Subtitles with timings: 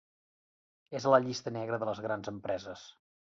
[0.99, 2.89] És a la llista negra de les grans empreses.